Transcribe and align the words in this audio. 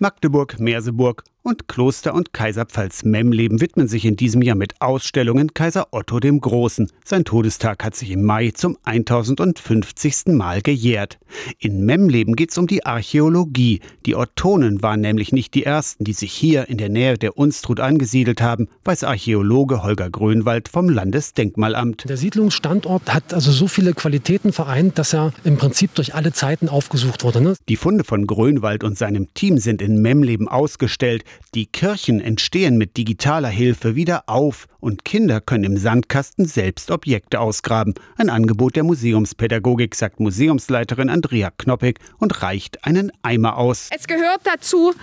Magdeburg, 0.00 0.58
Merseburg 0.58 1.24
und 1.48 1.66
Kloster 1.66 2.12
und 2.12 2.34
Kaiserpfalz 2.34 3.04
Memleben 3.04 3.62
widmen 3.62 3.88
sich 3.88 4.04
in 4.04 4.16
diesem 4.16 4.42
Jahr 4.42 4.54
mit 4.54 4.82
Ausstellungen 4.82 5.54
Kaiser 5.54 5.88
Otto 5.92 6.20
dem 6.20 6.42
Großen. 6.42 6.92
Sein 7.06 7.24
Todestag 7.24 7.82
hat 7.84 7.96
sich 7.96 8.10
im 8.10 8.22
Mai 8.22 8.50
zum 8.50 8.76
1050. 8.84 10.26
Mal 10.26 10.60
gejährt. 10.60 11.18
In 11.58 11.86
Memleben 11.86 12.36
geht 12.36 12.50
es 12.50 12.58
um 12.58 12.66
die 12.66 12.84
Archäologie. 12.84 13.80
Die 14.04 14.14
Ottonen 14.14 14.82
waren 14.82 15.00
nämlich 15.00 15.32
nicht 15.32 15.54
die 15.54 15.64
ersten, 15.64 16.04
die 16.04 16.12
sich 16.12 16.32
hier 16.32 16.68
in 16.68 16.76
der 16.76 16.90
Nähe 16.90 17.16
der 17.16 17.38
Unstrut 17.38 17.80
angesiedelt 17.80 18.42
haben, 18.42 18.68
weiß 18.84 19.04
Archäologe 19.04 19.82
Holger 19.82 20.10
Grönwald 20.10 20.68
vom 20.68 20.90
Landesdenkmalamt. 20.90 22.10
Der 22.10 22.18
Siedlungsstandort 22.18 23.14
hat 23.14 23.32
also 23.32 23.52
so 23.52 23.68
viele 23.68 23.94
Qualitäten 23.94 24.52
vereint, 24.52 24.98
dass 24.98 25.14
er 25.14 25.32
im 25.44 25.56
Prinzip 25.56 25.94
durch 25.94 26.14
alle 26.14 26.32
Zeiten 26.32 26.68
aufgesucht 26.68 27.24
wurde. 27.24 27.40
Ne? 27.40 27.54
Die 27.70 27.76
Funde 27.76 28.04
von 28.04 28.26
Grönwald 28.26 28.84
und 28.84 28.98
seinem 28.98 29.32
Team 29.32 29.56
sind 29.56 29.80
in 29.80 30.02
Memleben 30.02 30.46
ausgestellt. 30.46 31.24
Die 31.54 31.66
Kirchen 31.66 32.20
entstehen 32.20 32.76
mit 32.76 32.96
digitaler 32.96 33.48
Hilfe 33.48 33.96
wieder 33.96 34.24
auf 34.26 34.66
und 34.80 35.04
Kinder 35.04 35.40
können 35.40 35.64
im 35.64 35.76
Sandkasten 35.76 36.46
selbst 36.46 36.90
Objekte 36.90 37.40
ausgraben. 37.40 37.94
Ein 38.16 38.30
Angebot 38.30 38.76
der 38.76 38.84
Museumspädagogik, 38.84 39.94
sagt 39.94 40.20
Museumsleiterin 40.20 41.08
Andrea 41.08 41.50
Knoppig 41.56 41.98
und 42.18 42.42
reicht 42.42 42.84
einen 42.84 43.10
Eimer 43.22 43.56
aus. 43.56 43.88
Es 43.94 44.06
gehört 44.06 44.40
dazu 44.44 44.94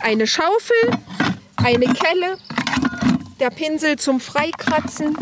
eine 0.00 0.26
Schaufel, 0.26 0.76
eine 1.56 1.86
Kelle, 1.86 2.38
der 3.40 3.50
Pinsel 3.50 3.96
zum 3.96 4.20
Freikratzen, 4.20 5.16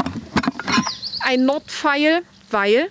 ein 1.20 1.44
Nordpfeil, 1.44 2.22
weil 2.50 2.90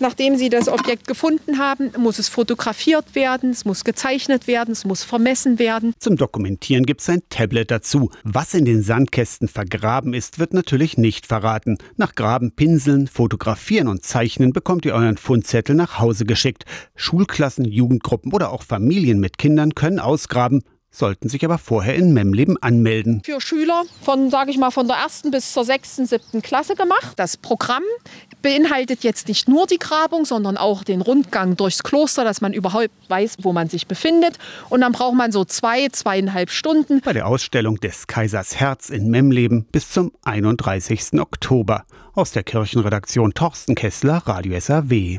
Nachdem 0.00 0.36
Sie 0.36 0.48
das 0.48 0.68
Objekt 0.68 1.06
gefunden 1.06 1.58
haben, 1.58 1.92
muss 1.98 2.18
es 2.18 2.30
fotografiert 2.30 3.14
werden, 3.14 3.50
es 3.50 3.66
muss 3.66 3.84
gezeichnet 3.84 4.46
werden, 4.46 4.72
es 4.72 4.86
muss 4.86 5.04
vermessen 5.04 5.58
werden. 5.58 5.92
Zum 5.98 6.16
Dokumentieren 6.16 6.86
gibt 6.86 7.02
es 7.02 7.10
ein 7.10 7.22
Tablet 7.28 7.70
dazu. 7.70 8.10
Was 8.24 8.54
in 8.54 8.64
den 8.64 8.82
Sandkästen 8.82 9.46
vergraben 9.46 10.14
ist, 10.14 10.38
wird 10.38 10.54
natürlich 10.54 10.96
nicht 10.96 11.26
verraten. 11.26 11.76
Nach 11.96 12.14
Graben, 12.14 12.52
Pinseln, 12.52 13.08
Fotografieren 13.08 13.88
und 13.88 14.02
Zeichnen 14.02 14.54
bekommt 14.54 14.86
ihr 14.86 14.94
euren 14.94 15.18
Fundzettel 15.18 15.74
nach 15.74 15.98
Hause 15.98 16.24
geschickt. 16.24 16.64
Schulklassen, 16.96 17.66
Jugendgruppen 17.66 18.32
oder 18.32 18.52
auch 18.52 18.62
Familien 18.62 19.20
mit 19.20 19.36
Kindern 19.36 19.74
können 19.74 20.00
ausgraben 20.00 20.62
sollten 20.90 21.28
sich 21.28 21.44
aber 21.44 21.58
vorher 21.58 21.94
in 21.94 22.12
Memleben 22.12 22.60
anmelden. 22.60 23.22
Für 23.24 23.40
Schüler 23.40 23.84
von, 24.02 24.30
sage 24.30 24.50
ich 24.50 24.58
mal, 24.58 24.70
von 24.70 24.88
der 24.88 24.96
ersten 24.96 25.30
bis 25.30 25.52
zur 25.52 25.64
sechsten, 25.64 26.06
siebten 26.06 26.42
Klasse 26.42 26.74
gemacht. 26.74 27.12
Das 27.16 27.36
Programm 27.36 27.84
beinhaltet 28.42 29.04
jetzt 29.04 29.28
nicht 29.28 29.48
nur 29.48 29.66
die 29.66 29.78
Grabung, 29.78 30.24
sondern 30.24 30.56
auch 30.56 30.84
den 30.84 31.00
Rundgang 31.00 31.56
durchs 31.56 31.82
Kloster, 31.82 32.24
dass 32.24 32.40
man 32.40 32.52
überhaupt 32.52 32.90
weiß, 33.08 33.38
wo 33.42 33.52
man 33.52 33.68
sich 33.68 33.86
befindet. 33.86 34.38
Und 34.68 34.80
dann 34.82 34.92
braucht 34.92 35.16
man 35.16 35.32
so 35.32 35.44
zwei, 35.44 35.88
zweieinhalb 35.88 36.50
Stunden. 36.50 37.00
Bei 37.00 37.12
der 37.12 37.26
Ausstellung 37.26 37.80
des 37.80 38.06
Kaisers 38.06 38.56
Herz 38.56 38.90
in 38.90 39.10
Memleben 39.10 39.64
bis 39.72 39.90
zum 39.90 40.12
31. 40.24 41.20
Oktober. 41.20 41.84
Aus 42.14 42.32
der 42.32 42.42
Kirchenredaktion 42.42 43.34
Torsten 43.34 43.74
Kessler, 43.74 44.22
Radio 44.26 44.58
SAW. 44.58 45.18